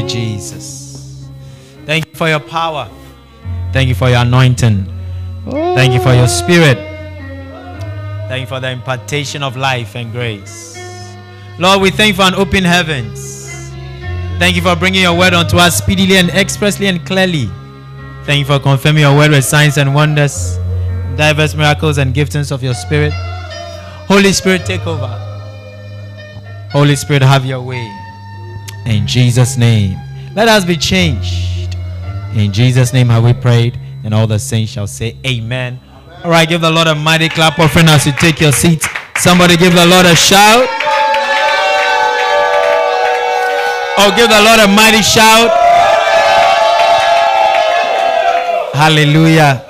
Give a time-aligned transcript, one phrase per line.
[0.00, 1.28] you, Jesus.
[1.86, 2.88] Thank you for your power.
[3.72, 4.86] Thank you for your anointing.
[5.44, 6.76] Thank you for your spirit.
[8.28, 10.78] Thank you for the impartation of life and grace.
[11.58, 13.70] Lord, we thank you for an open heavens.
[14.38, 17.50] Thank you for bringing your word unto us speedily and expressly and clearly.
[18.24, 20.58] Thank you for confirming your word with signs and wonders,
[21.16, 23.12] diverse miracles and giftings of your spirit.
[24.06, 25.08] Holy Spirit, take over.
[26.70, 27.99] Holy Spirit, have your way.
[28.86, 29.98] In Jesus' name.
[30.34, 31.74] Let us be changed.
[32.34, 33.78] In Jesus' name have we prayed.
[34.04, 35.78] And all the saints shall say, Amen.
[35.82, 35.90] Amen.
[36.24, 38.86] All right, give the Lord a mighty clap offering as you take your seat.
[39.16, 40.68] Somebody give the Lord a shout.
[43.98, 45.50] Oh, give the Lord a mighty shout.
[48.74, 49.66] Hallelujah.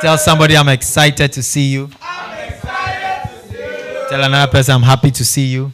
[0.00, 1.90] Tell somebody I'm excited to see you.
[4.08, 5.72] Tell another person I'm happy to see you.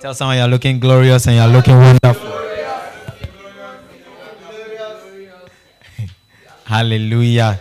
[0.00, 2.24] Tell someone you're looking glorious and you're looking wonderful.
[6.64, 7.60] Hallelujah.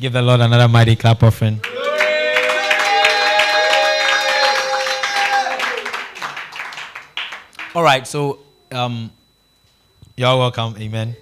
[0.00, 1.60] Give the Lord another mighty clap offering.
[7.74, 8.38] All right, so
[8.72, 9.10] um,
[10.16, 10.76] you're welcome.
[10.78, 11.14] Amen.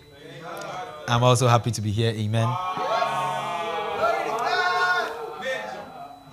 [1.09, 2.13] I'm also happy to be here.
[2.13, 2.47] Amen.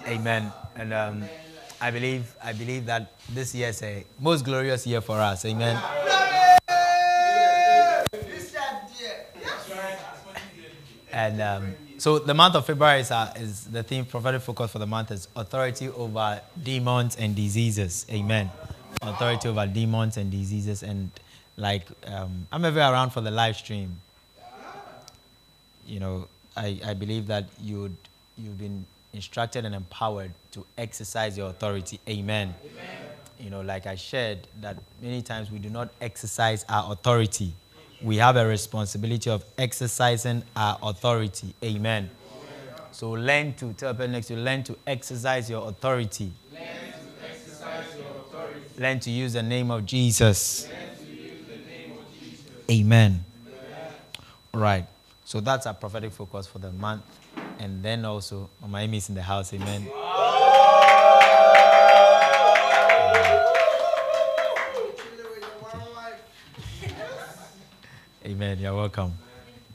[0.07, 0.51] Amen.
[0.75, 1.23] And um,
[1.79, 5.45] I believe I believe that this year is a most glorious year for us.
[5.45, 5.81] Amen.
[11.11, 14.77] And um, so the month of February is, uh, is the theme prophetic focus for
[14.77, 18.05] the month is authority over demons and diseases.
[18.11, 18.51] Amen.
[19.01, 21.09] Authority over demons and diseases and
[21.55, 23.99] like um, I'm ever around for the live stream.
[25.87, 27.95] You know, I, I believe that you'd
[28.37, 28.85] you've been
[29.17, 31.99] instructed and empowered to exercise your authority.
[32.07, 32.53] Amen.
[32.63, 32.97] Amen.
[33.39, 37.51] You know, like I shared, that many times we do not exercise our authority.
[38.01, 41.53] We have a responsibility of exercising our authority.
[41.63, 42.09] Amen.
[42.09, 42.09] Amen.
[42.91, 46.31] So learn to, tell people next to learn to exercise your authority.
[46.51, 48.61] Learn to exercise your authority.
[48.77, 50.67] Learn to use the name of Jesus.
[50.67, 52.45] Name of Jesus.
[52.69, 53.23] Amen.
[53.47, 53.93] Amen.
[54.53, 54.85] Right.
[55.25, 57.03] So that's our prophetic focus for the month.
[57.59, 59.53] And then also, Mama Amy is in the house.
[59.53, 59.87] Amen.
[68.25, 68.59] Amen.
[68.59, 69.13] You're welcome.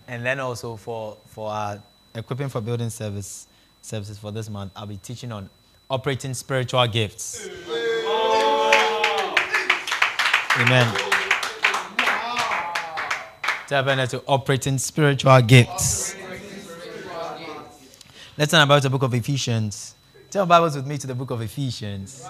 [0.06, 1.82] And then also for, for our
[2.14, 3.48] equipping for building service
[3.80, 5.50] services for this month, I'll be teaching on
[5.90, 7.48] operating spiritual gifts.
[10.58, 10.94] Amen.
[13.68, 16.14] To operating spiritual gifts.
[18.38, 19.94] Let's turn about the book of Ephesians.
[20.30, 22.26] Turn Bibles with me to the book of Ephesians.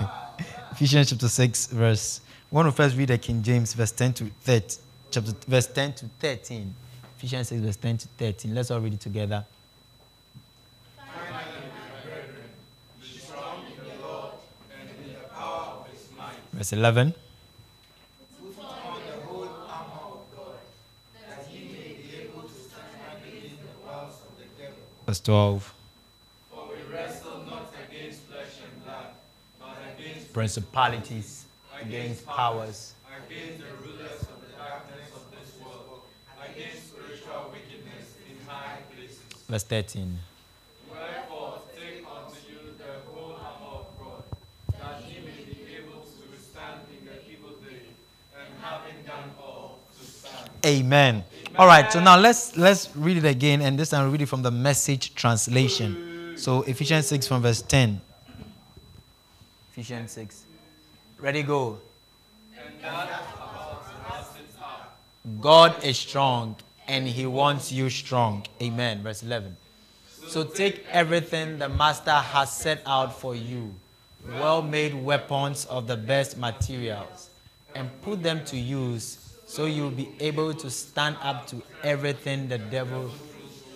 [0.72, 2.22] Ephesians chapter 6, verse.
[2.50, 4.82] We want to first read the King James, verse 10 to 13.
[5.10, 6.74] Chapter, verse 10 to 13.
[7.18, 8.54] Ephesians 6, verse 10 to 13.
[8.54, 9.44] Let's all read it together.
[16.54, 17.14] Verse 11.
[25.06, 25.74] Verse 12.
[26.50, 29.06] For we wrestle not against flesh and blood,
[29.60, 31.44] but against principalities,
[31.80, 32.94] against powers,
[33.28, 36.00] against the rulers of the darkness of this world,
[36.42, 39.20] against spiritual wickedness in high places.
[39.48, 40.18] Verse 13.
[40.90, 44.24] Wherefore, take unto you the whole armor of God,
[44.80, 47.94] that ye may be able to withstand in the evil day,
[48.34, 50.50] and having done all, to stand.
[50.66, 51.22] Amen.
[51.58, 54.42] All right, so now let's let's read it again, and this time read it from
[54.42, 56.34] the message translation.
[56.36, 57.98] So Ephesians 6 from verse 10.
[59.72, 60.44] Ephesians 6.
[61.18, 61.78] Ready, go.
[65.40, 66.56] God is strong
[66.88, 68.44] and he wants you strong.
[68.60, 69.02] Amen.
[69.02, 69.56] Verse 11.
[70.28, 73.74] So take everything the master has set out for you,
[74.28, 77.30] well made weapons of the best materials,
[77.74, 82.58] and put them to use so you'll be able to stand up to everything the
[82.58, 83.10] devil.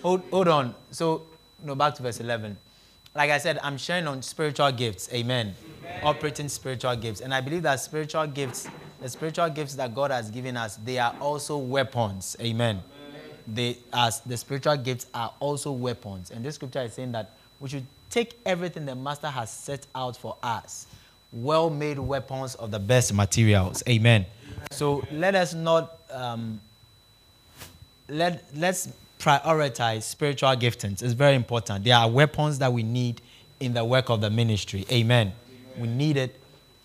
[0.03, 0.75] Hold, hold on.
[0.91, 1.23] So,
[1.63, 2.57] no, back to verse 11.
[3.15, 5.11] Like I said, I'm sharing on spiritual gifts.
[5.13, 5.55] Amen.
[5.83, 5.99] Amen.
[6.03, 7.21] Operating spiritual gifts.
[7.21, 8.67] And I believe that spiritual gifts,
[8.99, 12.35] the spiritual gifts that God has given us, they are also weapons.
[12.41, 12.81] Amen.
[13.07, 13.21] Amen.
[13.47, 16.31] They as the spiritual gifts are also weapons.
[16.31, 20.17] And this scripture is saying that we should take everything the master has set out
[20.17, 20.87] for us.
[21.31, 23.83] Well made weapons of the best materials.
[23.87, 24.25] Amen.
[24.69, 26.61] So let us not um,
[28.07, 31.01] let let's prioritize spiritual giftings.
[31.03, 31.83] It's very important.
[31.83, 33.21] There are weapons that we need
[33.59, 34.85] in the work of the ministry.
[34.91, 35.33] Amen.
[35.77, 35.81] Amen.
[35.81, 36.35] We need it.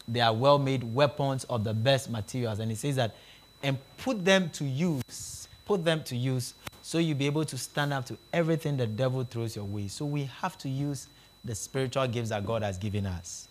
[0.08, 2.58] they are well made weapons of the best materials.
[2.58, 3.14] And it says that,
[3.62, 7.92] and put them to use, put them to use so you'll be able to stand
[7.92, 9.88] up to everything the devil throws your way.
[9.88, 11.08] So we have to use
[11.44, 13.48] the spiritual gifts that God has given us.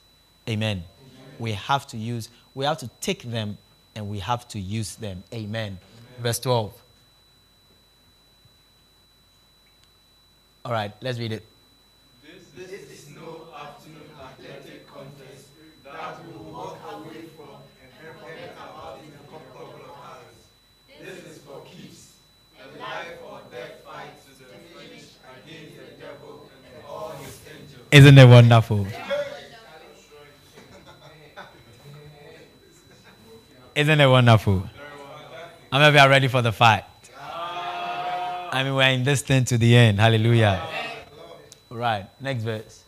[0.48, 0.78] Amen.
[0.78, 0.84] Amen.
[1.38, 3.58] We have to use, we have to take them
[3.96, 5.24] and we have to use them.
[5.34, 5.46] Amen.
[5.46, 5.80] Amen.
[6.20, 6.74] Verse 12.
[10.66, 11.44] All right, let's read it.
[12.24, 15.50] This, this is no afternoon athletic contest
[15.84, 20.36] that will walk away from and forget about in a couple of hours.
[21.00, 22.14] This is for keeps,
[22.60, 25.06] a life or death fight to the finish
[25.46, 27.86] against the devil and all his angels.
[27.92, 28.88] Isn't it wonderful?
[33.76, 34.64] Isn't it wonderful?
[35.72, 36.86] Many of you are ready for the fight?
[37.20, 40.00] I mean, we're in this thing to the end.
[40.00, 40.66] Hallelujah.
[41.70, 42.06] Right.
[42.22, 42.84] Next verse.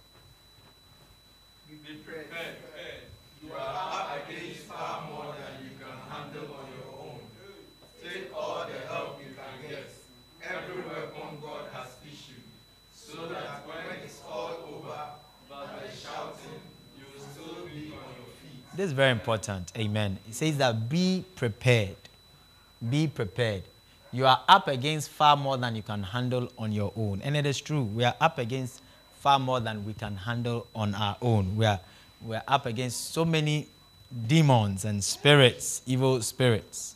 [18.78, 19.72] This is very important.
[19.76, 20.20] Amen.
[20.30, 21.96] It says that be prepared.
[22.88, 23.64] Be prepared.
[24.12, 27.20] You are up against far more than you can handle on your own.
[27.24, 27.82] And it is true.
[27.82, 28.84] We are up against
[29.16, 31.56] far more than we can handle on our own.
[31.56, 31.80] We are,
[32.24, 33.68] we are up against so many
[34.28, 36.94] demons and spirits, evil spirits.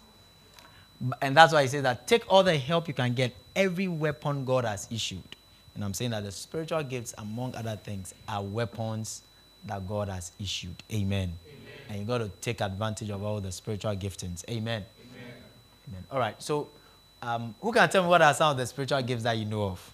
[1.20, 4.46] And that's why he says that take all the help you can get, every weapon
[4.46, 5.24] God has issued.
[5.74, 9.24] And I'm saying that the spiritual gifts, among other things, are weapons
[9.66, 10.76] that God has issued.
[10.94, 11.34] Amen.
[11.92, 14.46] And you got to take advantage of all the spiritual giftings.
[14.50, 14.86] Amen.
[15.12, 15.34] Amen.
[15.90, 16.04] Amen.
[16.10, 16.42] All right.
[16.42, 16.70] So
[17.22, 19.64] um, who can tell me what are some of the spiritual gifts that you know
[19.64, 19.92] of?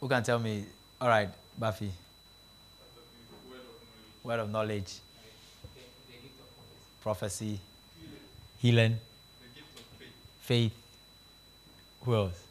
[0.00, 0.64] Who can tell me?
[1.00, 1.28] All right,
[1.58, 1.90] Buffy.
[4.22, 4.94] Word of knowledge.
[7.02, 7.58] Prophecy.
[8.58, 8.96] Healing.
[10.38, 10.72] Faith.
[12.02, 12.44] Who else?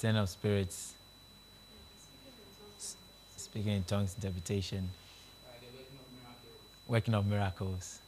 [0.00, 0.94] Ten of spirits.
[3.52, 4.88] Speaking in tongues, interpretation.
[6.88, 7.98] Working of miracles.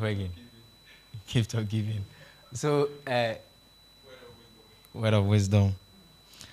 [0.00, 0.30] Again.
[1.26, 2.04] Gift of giving.
[2.52, 3.34] So, uh,
[4.94, 5.74] word of wisdom.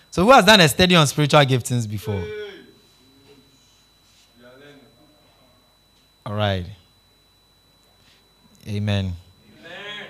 [0.10, 2.24] So, who has done a study on spiritual giftings before?
[6.26, 6.66] All right.
[8.68, 9.14] Amen.
[9.60, 10.08] Amen.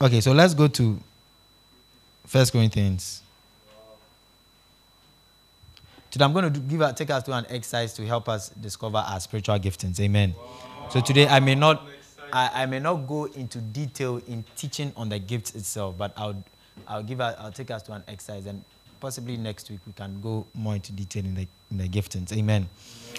[0.00, 0.98] Okay, so let's go to
[2.26, 3.20] First Corinthians.
[6.10, 9.20] Today, I'm going to give take us to an exercise to help us discover our
[9.20, 10.00] spiritual giftings.
[10.00, 10.34] Amen.
[10.36, 10.88] Wow.
[10.90, 11.86] So today, I may not
[12.32, 16.42] I, I, may not go into detail in teaching on the gifts itself, but I'll,
[16.86, 18.64] I'll, give a, I'll take us to an exercise, and
[19.00, 22.36] possibly next week we can go more into detail in the, in the giftings.
[22.36, 22.68] Amen.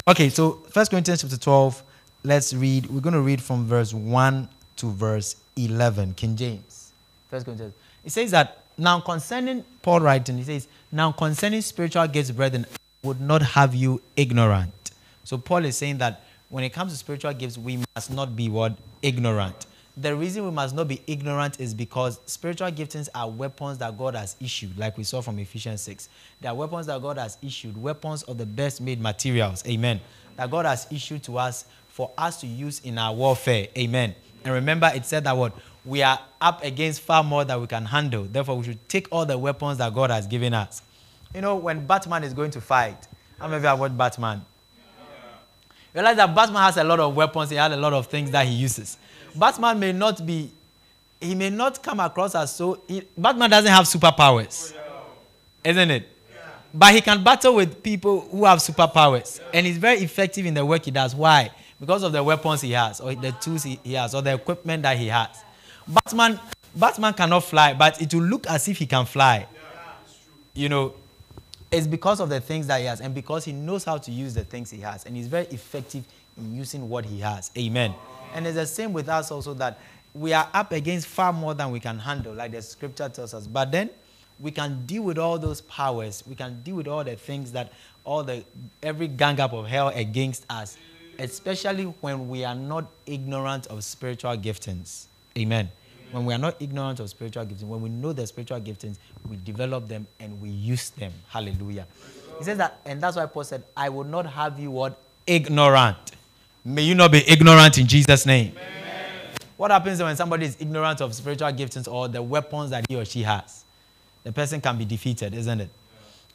[0.08, 1.84] Okay, so First Corinthians chapter 12,
[2.24, 2.88] let's read.
[2.88, 6.92] We're going to read from verse 1 to verse 11, King James.
[7.30, 7.74] First Corinthians.
[8.04, 12.66] It says that, now concerning, Paul writing, he says, now concerning spiritual gifts, brethren,
[13.08, 14.92] would not have you ignorant.
[15.24, 18.50] So Paul is saying that when it comes to spiritual gifts, we must not be
[18.50, 18.78] what?
[19.02, 19.66] Ignorant.
[19.96, 24.14] The reason we must not be ignorant is because spiritual giftings are weapons that God
[24.16, 26.10] has issued, like we saw from Ephesians 6.
[26.42, 29.64] They are weapons that God has issued, weapons of the best made materials.
[29.66, 30.00] Amen.
[30.36, 33.70] That God has issued to us for us to use in our warfare.
[33.78, 34.14] Amen.
[34.44, 35.54] And remember, it said that what?
[35.84, 38.26] We are up against far more than we can handle.
[38.26, 40.82] Therefore, we should take all the weapons that God has given us.
[41.34, 43.08] You know, when Batman is going to fight,
[43.40, 44.42] how many of you have watched Batman?
[45.94, 48.46] realize that Batman has a lot of weapons, he has a lot of things that
[48.46, 48.98] he uses.
[49.36, 50.52] Batman may not be,
[51.20, 54.74] he may not come across as so, he, Batman doesn't have superpowers,
[55.64, 56.08] isn't it?
[56.74, 59.40] But he can battle with people who have superpowers.
[59.54, 61.16] And he's very effective in the work he does.
[61.16, 61.50] Why?
[61.80, 64.84] Because of the weapons he has, or the tools he, he has, or the equipment
[64.84, 65.30] that he has.
[65.88, 66.40] Batman,
[66.76, 69.48] Batman cannot fly, but it will look as if he can fly.
[70.54, 70.94] You know,
[71.72, 74.34] it's because of the things that he has and because he knows how to use
[74.34, 75.06] the things he has.
[75.06, 76.06] And he's very effective
[76.38, 77.52] in using what he has.
[77.58, 77.94] Amen.
[78.34, 79.80] And it's the same with us also that
[80.14, 83.48] we are up against far more than we can handle, like the scripture tells us.
[83.48, 83.90] But then
[84.40, 86.24] we can deal with all those powers.
[86.28, 87.72] We can deal with all the things that
[88.04, 88.44] all the
[88.82, 90.78] every gang up of hell against us,
[91.20, 95.06] especially when we are not ignorant of spiritual giftings.
[95.38, 95.70] Amen.
[96.12, 98.98] When we are not ignorant of spiritual giftings, when we know the spiritual giftings,
[99.30, 101.12] we develop them and we use them.
[101.28, 101.86] Hallelujah.
[102.38, 104.98] He says that, and that's why Paul said, I will not have you what?
[105.26, 105.98] Ignorant.
[106.64, 108.54] May you not be ignorant in Jesus' name.
[108.56, 108.78] Amen.
[109.58, 113.06] What happens when somebody is ignorant of spiritual giftings or the weapons that he or
[113.06, 113.66] she has?
[114.24, 115.70] The person can be defeated, isn't it?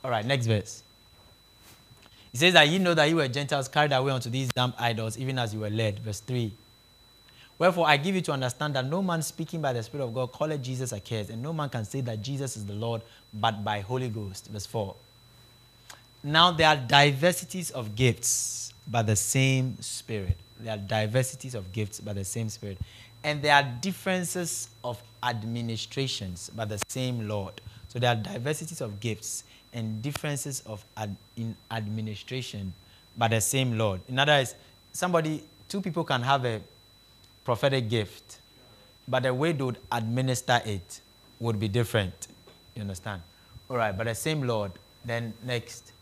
[0.05, 0.83] All right, next verse.
[2.33, 5.19] He says that you know that you were Gentiles carried away unto these damned idols,
[5.19, 6.01] even as you were led.
[6.01, 6.53] Verse 3.
[7.63, 10.33] Wherefore I give you to understand that no man speaking by the Spirit of God
[10.33, 13.03] calleth Jesus accursed, and no man can say that Jesus is the Lord
[13.33, 14.49] but by Holy Ghost.
[14.49, 14.93] Verse 4.
[16.25, 20.37] Now there are diversities of gifts by the same Spirit.
[20.59, 22.79] There are diversities of gifts by the same Spirit.
[23.23, 27.61] And there are differences of administrations by the same Lord.
[27.87, 32.73] So there are diversities of gifts and differences of ad, in administration
[33.17, 34.01] by the same Lord.
[34.09, 34.57] In other words,
[34.93, 36.61] somebody, two people can have a
[37.45, 38.39] prophetic gift,
[39.09, 41.01] but the way they would administer it
[41.41, 42.29] would be different.
[42.75, 43.23] You understand?
[43.69, 44.73] All right, but the same Lord.
[45.05, 45.93] Then next.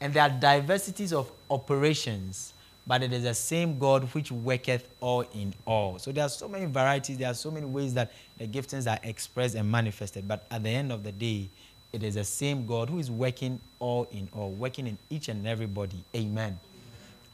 [0.00, 2.54] And there are diversities of operations,
[2.86, 5.98] but it is the same God which worketh all in all.
[5.98, 8.98] So there are so many varieties, there are so many ways that the giftings are
[9.02, 10.26] expressed and manifested.
[10.26, 11.48] But at the end of the day,
[11.92, 15.46] it is the same God who is working all in all, working in each and
[15.46, 16.02] everybody.
[16.14, 16.58] Amen.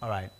[0.03, 0.31] All right.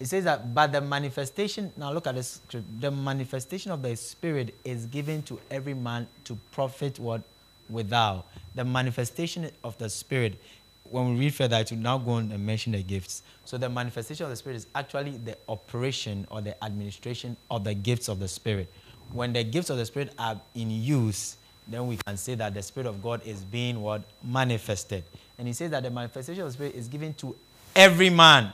[0.00, 2.40] It says that, but the manifestation, now look at this
[2.78, 7.22] the manifestation of the Spirit is given to every man to profit what?
[7.68, 8.26] Without.
[8.54, 10.40] The manifestation of the Spirit,
[10.84, 13.22] when we read further, I will now go on and mention the gifts.
[13.44, 17.74] So the manifestation of the Spirit is actually the operation or the administration of the
[17.74, 18.72] gifts of the Spirit.
[19.10, 21.36] When the gifts of the Spirit are in use,
[21.66, 24.02] then we can say that the Spirit of God is being what?
[24.22, 25.04] Manifested.
[25.38, 27.36] And he says that the manifestation of the Spirit is given to
[27.74, 28.52] every man.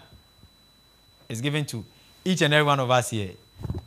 [1.28, 1.84] It's given to
[2.24, 3.32] each and every one of us here.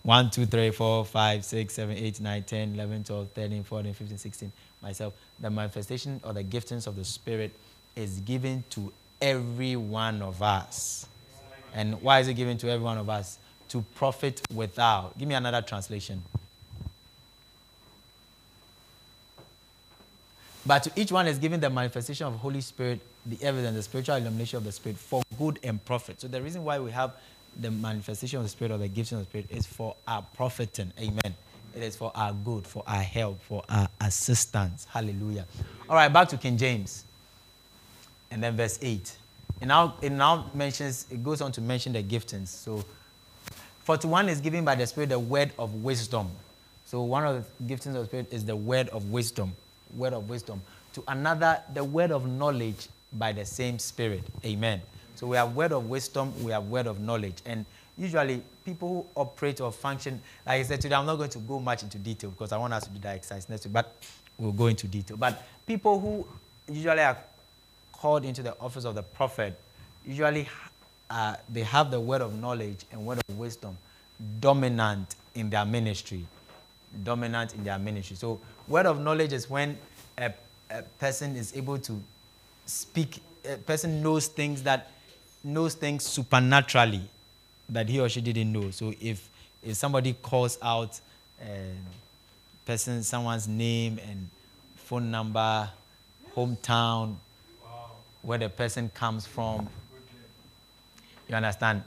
[0.03, 4.17] 1, 2, 3, 4, 5, 6, 7, 8, 9, 10, 11, 12, 13, 14, 15,
[4.17, 4.51] 16.
[4.81, 5.13] Myself.
[5.39, 7.51] The manifestation or the giftings of the Spirit
[7.95, 8.91] is given to
[9.21, 11.07] every one of us.
[11.73, 13.37] And why is it given to every one of us?
[13.69, 15.17] To profit without.
[15.17, 16.23] Give me another translation.
[20.65, 24.15] But to each one is given the manifestation of Holy Spirit, the evidence, the spiritual
[24.15, 26.21] illumination of the Spirit for good and profit.
[26.21, 27.13] So the reason why we have
[27.59, 30.91] the manifestation of the Spirit or the gifts of the Spirit is for our profiting.
[30.99, 31.35] Amen.
[31.75, 34.87] It is for our good, for our help, for our assistance.
[34.89, 35.45] Hallelujah.
[35.89, 37.03] All right, back to King James.
[38.31, 39.15] And then verse 8.
[39.61, 42.47] And now it now mentions, it goes on to mention the giftings.
[42.47, 42.83] So,
[43.83, 46.29] for to one is given by the Spirit the word of wisdom.
[46.85, 49.53] So, one of the giftings of the Spirit is the word of wisdom
[49.95, 50.61] word of wisdom.
[50.93, 54.23] To another, the word of knowledge by the same Spirit.
[54.45, 54.81] Amen.
[55.17, 57.35] So we have word of wisdom, we have word of knowledge.
[57.45, 57.65] And
[57.97, 61.59] usually people who operate or function, like I said today, I'm not going to go
[61.59, 63.95] much into detail because I want us to do that exercise next week, but
[64.37, 65.17] we'll go into detail.
[65.17, 66.25] But people who
[66.71, 67.17] usually are
[67.91, 69.59] called into the office of the prophet,
[70.05, 70.47] usually
[71.09, 73.77] uh, they have the word of knowledge and word of wisdom
[74.39, 76.25] dominant in their ministry.
[77.03, 78.15] Dominant in their ministry.
[78.15, 79.77] So Word of knowledge is when
[80.17, 80.33] a,
[80.69, 82.01] a person is able to
[82.65, 84.91] speak, a person knows things that
[85.43, 87.01] knows things supernaturally
[87.69, 88.71] that he or she didn't know.
[88.71, 89.29] So if
[89.63, 90.99] if somebody calls out
[91.41, 91.77] um,
[92.65, 94.29] person, someone's name and
[94.75, 95.69] phone number,
[96.35, 97.15] hometown,
[98.21, 99.67] where the person comes from,
[101.27, 101.83] you understand?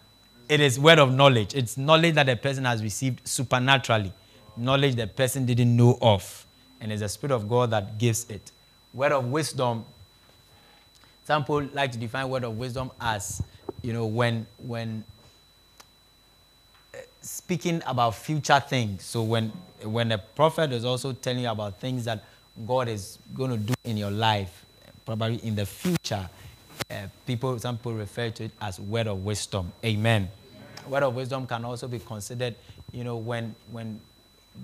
[0.48, 1.54] It is word of knowledge.
[1.54, 4.12] It's knowledge that the person has received supernaturally,
[4.56, 6.46] knowledge the person didn't know of
[6.80, 8.50] and it's the Spirit of God that gives it.
[8.94, 9.84] Word of wisdom,
[11.30, 13.40] some people like to define word of wisdom as,
[13.82, 15.04] you know, when, when
[16.92, 19.04] uh, speaking about future things.
[19.04, 19.52] So when,
[19.84, 22.24] when a prophet is also telling you about things that
[22.66, 24.66] God is going to do in your life,
[25.06, 26.28] probably in the future,
[26.90, 26.94] uh,
[27.28, 29.72] people, some people refer to it as word of wisdom.
[29.84, 30.28] Amen.
[30.82, 30.90] Amen.
[30.90, 32.56] Word of wisdom can also be considered,
[32.90, 34.00] you know, when, when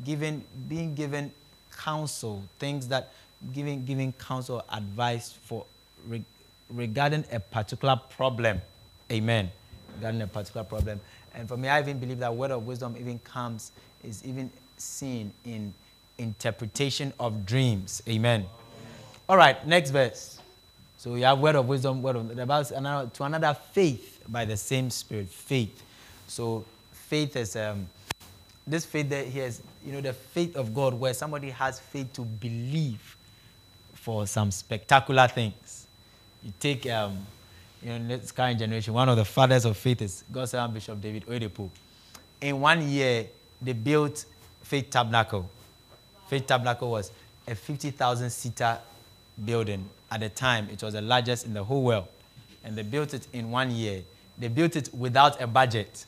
[0.04, 1.30] given, being given
[1.78, 3.12] counsel, things that
[3.52, 5.64] giving, giving counsel, advice for
[6.70, 8.60] regarding a particular problem.
[9.10, 9.50] Amen.
[9.96, 11.00] Regarding a particular problem.
[11.34, 15.32] And for me, I even believe that word of wisdom even comes, is even seen
[15.44, 15.72] in
[16.18, 18.02] interpretation of dreams.
[18.08, 18.46] Amen.
[19.28, 20.40] All right, next verse.
[20.98, 24.56] So we have word of wisdom, word of about another, to another faith by the
[24.56, 25.28] same spirit.
[25.28, 25.82] Faith.
[26.26, 27.86] So faith is um,
[28.66, 32.12] this faith that he has, you know, the faith of God, where somebody has faith
[32.14, 33.16] to believe
[33.94, 35.85] for some spectacular things.
[36.46, 37.26] You take, um,
[37.82, 41.00] you know, this current generation, one of the fathers of faith is God's servant Bishop
[41.00, 41.68] David Oyedepo.
[42.40, 43.26] In one year,
[43.60, 44.24] they built
[44.62, 45.50] Faith Tabernacle.
[46.28, 47.10] Faith Tabernacle was
[47.48, 48.78] a 50,000 seater
[49.44, 49.88] building.
[50.08, 52.06] At the time, it was the largest in the whole world.
[52.62, 54.02] And they built it in one year.
[54.38, 56.06] They built it without a budget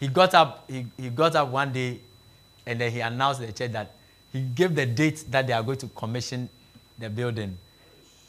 [0.00, 2.00] he got up, he, he got up one day
[2.66, 3.92] and then he announced to the church that
[4.32, 6.48] he gave the date that they are going to commission
[6.98, 7.56] the building.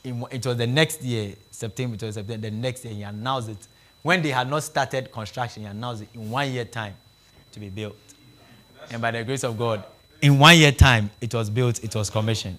[0.04, 3.68] It was the next year, September, it was September, the next year he announced it.
[4.02, 6.96] When they had not started construction, he announced it in one year time
[7.52, 7.96] to be built.
[8.90, 9.84] And by the grace of God,
[10.22, 12.58] in one year time, it was built, it was commissioned.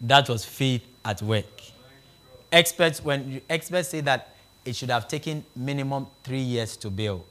[0.00, 1.44] That was faith at work.
[2.52, 7.24] Experts, when experts say that it should have taken minimum three years to build,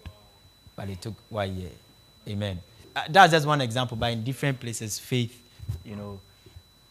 [0.75, 1.71] but it took one year.
[2.27, 2.59] Amen.
[2.95, 5.41] Uh, that's just one example, but in different places, faith,
[5.83, 6.19] you know,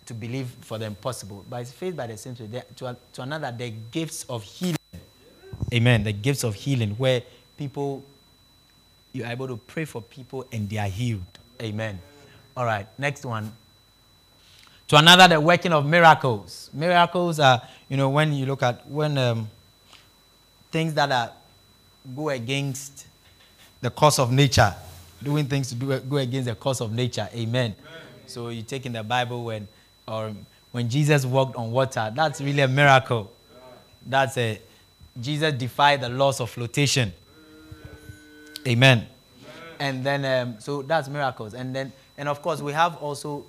[0.06, 1.44] to believe for the impossible.
[1.52, 2.62] It's faith by the same way.
[2.76, 4.76] To, to another, the gifts of healing.
[5.72, 6.04] Amen.
[6.04, 7.22] The gifts of healing, where
[7.56, 8.02] people,
[9.12, 11.22] you're able to pray for people and they are healed.
[11.62, 11.98] Amen.
[12.56, 13.52] All right, next one.
[14.88, 16.70] To another, the working of miracles.
[16.72, 19.48] Miracles are, you know, when you look at when um,
[20.70, 21.32] things that are
[22.14, 23.06] go against
[23.80, 24.74] the course of nature,
[25.22, 27.28] doing things to do, go against the course of nature.
[27.32, 27.74] Amen.
[27.78, 28.00] Amen.
[28.26, 29.66] So you take in the Bible when,
[30.06, 30.32] or
[30.72, 33.32] when Jesus walked on water, that's really a miracle.
[34.06, 34.60] That's a
[35.20, 37.12] Jesus defied the laws of flotation.
[38.66, 39.06] Amen.
[39.78, 41.54] And then, um, so that's miracles.
[41.54, 43.44] And then, and of course, we have also,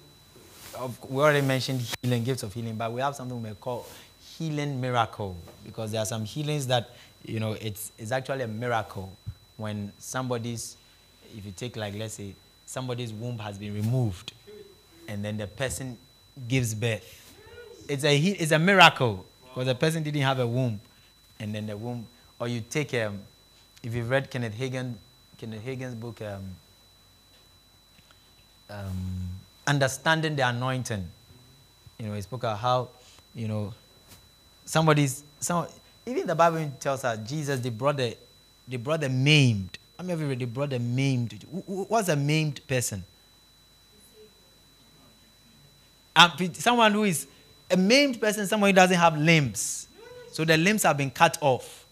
[1.08, 3.86] we already mentioned healing, gifts of healing, but we have something we call
[4.38, 5.36] healing miracle
[5.66, 6.90] because there are some healings that,
[7.26, 9.12] you know, it's, it's actually a miracle
[9.58, 10.76] when somebody's,
[11.36, 12.36] if you take like, let's say,
[12.66, 14.34] somebody's womb has been removed
[15.08, 15.98] and then the person
[16.48, 17.22] gives birth.
[17.88, 20.80] It's a, it's a miracle because the person didn't have a womb
[21.40, 22.08] and then the womb,
[22.40, 23.20] or you take, um,
[23.84, 24.94] if you've read Kenneth Hagin,
[25.38, 26.44] Kenneth Hagin's book, um,
[28.70, 29.30] um,
[29.68, 31.06] Understanding the Anointing.
[32.00, 32.90] You know, he spoke about how,
[33.34, 33.74] you know,
[34.66, 35.68] somebody's, some,
[36.06, 39.78] even the Bible tells us Jesus, the, brought the maimed.
[39.98, 41.46] I mean, brought the maimed.
[41.66, 42.98] What's a maimed person?
[42.98, 44.24] Um,
[46.54, 47.28] someone who is
[47.70, 49.88] a maimed person, someone who doesn't have limbs.
[50.32, 51.86] So the limbs have been cut off.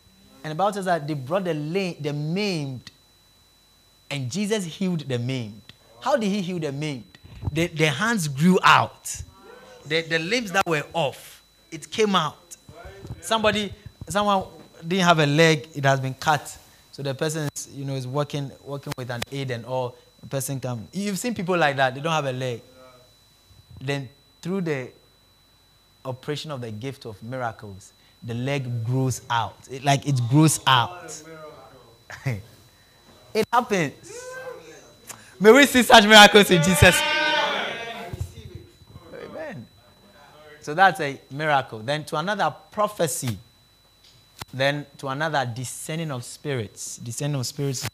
[0.43, 2.91] And the Bible says that they brought the, lame, the maimed
[4.13, 5.61] and Jesus healed the maimed.
[5.99, 7.17] How did he heal the maimed?
[7.51, 9.21] The, the hands grew out.
[9.85, 12.55] The, the limbs that were off, it came out.
[13.21, 13.73] Somebody,
[14.07, 14.45] someone
[14.87, 16.57] didn't have a leg, it has been cut.
[16.91, 19.95] So the person, is, you know, is working, working with an aid and all.
[20.21, 20.87] The person come.
[20.93, 21.95] You've seen people like that.
[21.95, 22.61] They don't have a leg.
[23.83, 24.07] Then
[24.41, 24.89] through the
[26.05, 27.91] operation of the gift of miracles,
[28.23, 29.57] the leg grows out.
[29.69, 31.21] It, like it grows out.
[33.33, 34.15] It happens.
[35.39, 36.95] May we see such miracles in Jesus.
[39.11, 39.65] Amen.
[40.61, 41.79] So that's a miracle.
[41.79, 43.39] Then to another prophecy.
[44.53, 46.97] Then to another discerning of spirits.
[46.97, 47.89] Discerning of spirits.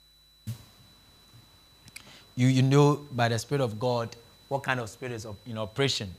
[2.36, 4.13] You, you know by the Spirit of God
[4.49, 6.13] what kind of spirits of in operation.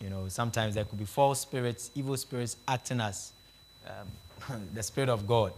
[0.00, 3.32] You know, sometimes there could be false spirits, evil spirits acting as
[3.86, 5.52] um, the Spirit of God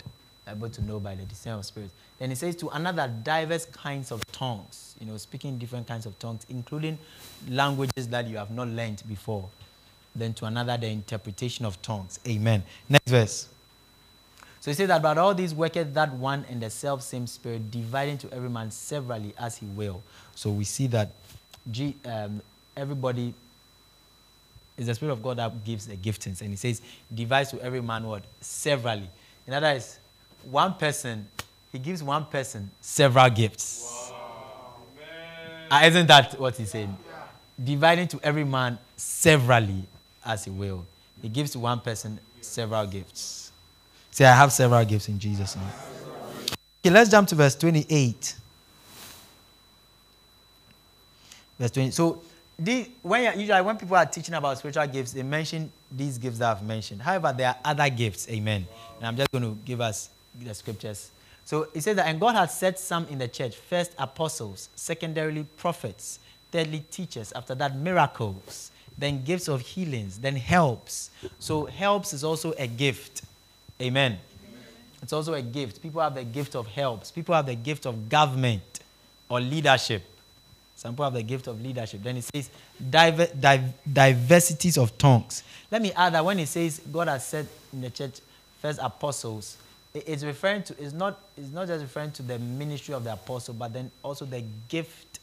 [0.49, 1.93] able to know by the discerning of spirits.
[2.19, 6.19] Then he says to another diverse kinds of tongues, you know, speaking different kinds of
[6.19, 6.99] tongues, including
[7.49, 9.49] languages that you have not learned before.
[10.15, 12.21] Then to another, the interpretation of tongues.
[12.27, 12.63] Amen.
[12.89, 13.49] Next verse.
[14.61, 17.71] So he says that, but all these worketh that one and the self same spirit,
[17.71, 20.03] dividing to every man severally as he will.
[20.37, 21.11] So we see that
[21.71, 22.41] G, um,
[22.77, 23.35] everybody
[24.77, 26.41] is the Spirit of God that gives the giftings.
[26.41, 28.25] And he says, divides to every man what?
[28.41, 29.09] Severally.
[29.47, 29.99] In other words,
[30.51, 31.29] one person,
[31.71, 34.11] he gives one person several gifts.
[34.11, 34.75] Wow,
[35.71, 36.97] uh, isn't that what he's saying?
[37.07, 37.65] Yeah.
[37.65, 39.85] Dividing to every man severally
[40.25, 40.85] as he will.
[41.21, 43.53] He gives to one person several gifts.
[44.11, 45.65] Say, I have several gifts in Jesus' name.
[46.85, 48.35] Okay, let's jump to verse 28.
[51.59, 51.91] Verse 20.
[51.91, 52.23] So,
[52.59, 56.57] the, when usually when people are teaching about spiritual gifts, they mention these gifts that
[56.57, 57.03] I've mentioned.
[57.03, 58.29] However, there are other gifts.
[58.29, 58.67] Amen.
[58.71, 58.77] Wow.
[58.99, 60.11] And I'm just going to give us
[60.41, 61.11] the scriptures.
[61.45, 65.45] So it says that, and God has set some in the church first apostles, secondarily
[65.57, 66.19] prophets,
[66.51, 71.11] thirdly teachers, after that miracles, then gifts of healings, then helps.
[71.39, 73.23] So helps is also a gift.
[73.81, 74.13] Amen.
[74.13, 74.21] Amen.
[75.03, 75.83] It's also a gift.
[75.83, 78.81] People have the gift of helps, people have the gift of government
[79.29, 80.05] or leadership.
[80.83, 82.03] Some people have the gift of leadership.
[82.03, 82.51] Then it says
[82.91, 85.45] diver, div, diversities of tongues.
[85.71, 88.19] Let me add that when it says God has said in the church
[88.61, 89.59] first apostles,
[89.95, 93.55] it's referring to it's not it's not just referring to the ministry of the apostle
[93.55, 95.21] but then also the gift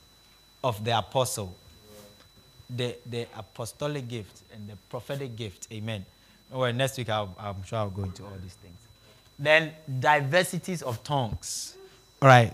[0.63, 1.53] of the apostle
[2.69, 6.05] the the apostolic gift and the prophetic gift amen
[6.51, 8.77] well next week i am sure i'll go into all these things
[9.39, 11.75] then diversities of tongues
[12.21, 12.53] all right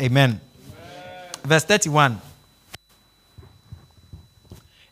[0.00, 0.40] amen, amen.
[1.44, 2.20] Verse 31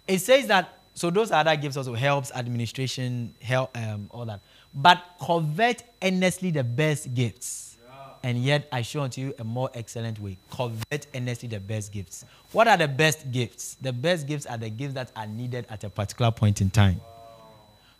[0.06, 4.40] it says that So those other gifts also helps administration, help, um, all that.
[4.74, 7.78] But covet earnestly the best gifts.
[8.24, 10.38] And yet I show unto you a more excellent way.
[10.50, 12.24] Covet earnestly the best gifts.
[12.50, 13.76] What are the best gifts?
[13.80, 17.00] The best gifts are the gifts that are needed at a particular point in time.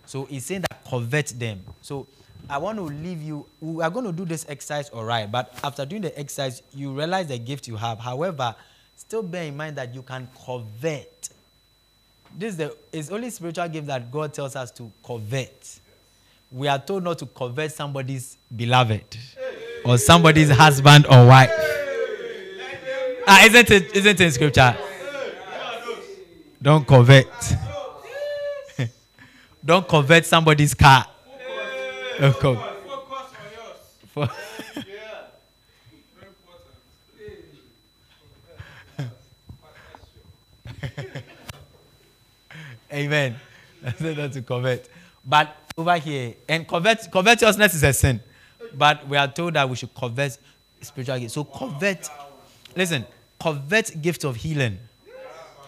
[0.04, 1.62] So he's saying that covet them.
[1.82, 2.08] So
[2.50, 3.46] I want to leave you.
[3.60, 5.30] We are going to do this exercise, all right.
[5.30, 7.98] But after doing the exercise, you realize the gift you have.
[7.98, 8.54] However,
[8.96, 11.30] still bear in mind that you can covet
[12.36, 15.80] this is the it's only spiritual gift that God tells us to covet.
[16.50, 19.18] We are told not to covet somebody's beloved
[19.84, 21.50] or somebody's husband or wife.
[23.26, 23.96] Ah, isn't it?
[23.96, 24.76] Isn't it in scripture?
[26.60, 27.26] Don't covet.
[29.64, 31.06] Don't covet somebody's car.
[32.20, 32.74] Don't covet.
[34.12, 34.28] For,
[42.92, 43.36] Amen.
[43.82, 44.88] That's not to covet.
[45.24, 48.20] But over here, and covet, covetousness is a sin.
[48.74, 50.36] But we are told that we should covet
[50.80, 51.34] spiritual gifts.
[51.34, 52.08] So covet,
[52.74, 53.04] listen,
[53.40, 54.78] covet gift of healing,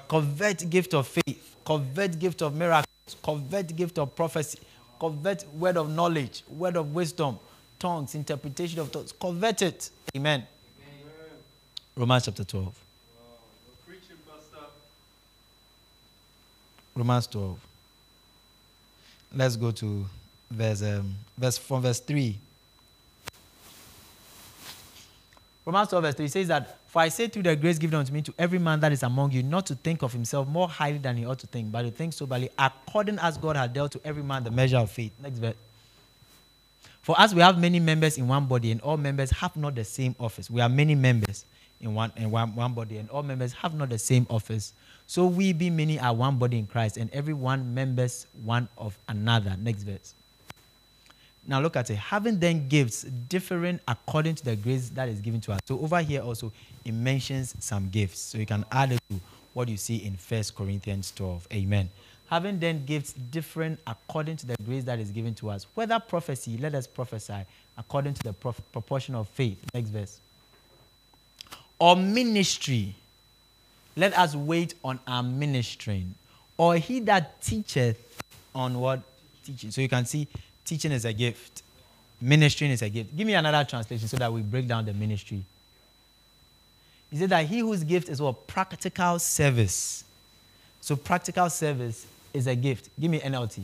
[0.08, 2.86] covet gift of faith, covet gift of miracles,
[3.22, 4.58] covet gift of prophecy,
[5.00, 7.38] covet word of knowledge, word of wisdom,
[7.78, 9.12] tongues, interpretation of tongues.
[9.12, 9.90] Covet it.
[10.14, 10.46] Amen.
[10.86, 11.06] Amen.
[11.96, 12.74] Romans chapter 12.
[16.94, 17.58] Romans 12.
[19.34, 20.04] Let's go to
[20.50, 22.36] verse, um, verse from verse 3.
[25.64, 28.22] Romans 12, verse 3 says that, For I say through the grace given unto me
[28.22, 31.16] to every man that is among you, not to think of himself more highly than
[31.16, 34.22] he ought to think, but to think soberly, according as God has dealt to every
[34.22, 35.12] man the measure of faith.
[35.22, 35.56] Next verse.
[37.02, 39.84] For as we have many members in one body, and all members have not the
[39.84, 41.44] same office, we are many members
[41.80, 44.72] in one, in one, one body, and all members have not the same office.
[45.06, 48.98] So we be many are one body in Christ, and every one members one of
[49.08, 49.56] another.
[49.58, 50.14] Next verse.
[51.46, 51.96] Now look at it.
[51.96, 55.60] Having then gifts differing according to the grace that is given to us.
[55.66, 56.52] So over here also
[56.84, 58.20] it mentions some gifts.
[58.20, 59.20] So you can add it to
[59.54, 61.48] what you see in First Corinthians 12.
[61.52, 61.88] Amen.
[62.28, 65.66] Having then gifts different according to the grace that is given to us.
[65.74, 67.44] Whether prophecy, let us prophesy
[67.76, 69.58] according to the prof- proportion of faith.
[69.74, 70.20] Next verse.
[71.78, 72.94] Or ministry
[73.96, 76.14] let us wait on our ministering.
[76.56, 77.98] Or he that teacheth
[78.54, 79.02] on what?
[79.44, 79.70] Teaching.
[79.70, 80.28] So you can see
[80.70, 81.64] teaching is a gift,
[82.20, 83.16] ministering is a gift.
[83.16, 85.42] Give me another translation so that we break down the ministry.
[87.10, 88.46] He said that he whose gift is what?
[88.46, 90.04] Practical service.
[90.80, 92.88] So practical service is a gift.
[93.00, 93.62] Give me NLT.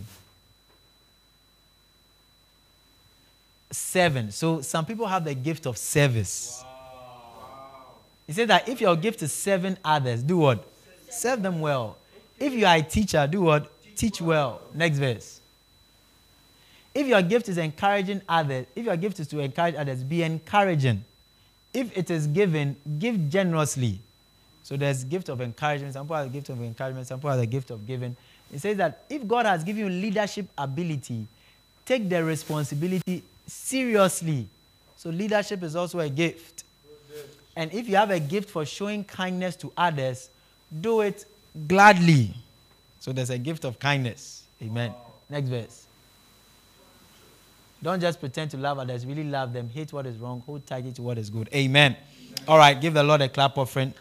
[3.70, 4.32] Seven.
[4.32, 6.60] So some people have the gift of service.
[6.64, 7.84] Wow.
[8.26, 10.66] He said that if your gift is serving others, do what?
[11.08, 11.98] Serve them well.
[12.36, 13.70] If you are a teacher, do what?
[13.94, 14.60] Teach well.
[14.74, 15.40] Next verse.
[16.96, 21.04] If your gift is encouraging others, if your gift is to encourage others, be encouraging.
[21.74, 24.00] If it is given, give generously.
[24.62, 25.92] So there's gift of encouragement.
[25.92, 27.06] Some people have the gift of encouragement.
[27.06, 28.16] Some people have the gift of giving.
[28.50, 31.26] It says that if God has given you leadership ability,
[31.84, 34.48] take the responsibility seriously.
[34.96, 36.64] So leadership is also a gift.
[37.56, 40.30] And if you have a gift for showing kindness to others,
[40.80, 41.26] do it
[41.68, 42.32] gladly.
[43.00, 44.44] So there's a gift of kindness.
[44.62, 44.92] Amen.
[44.92, 45.12] Wow.
[45.28, 45.85] Next verse.
[47.82, 49.68] Don't just pretend to love others, really love them.
[49.68, 51.48] Hate what is wrong, hold tightly to what is good.
[51.54, 51.96] Amen.
[51.96, 51.96] Amen.
[52.48, 53.94] All right, give the Lord a clap offering.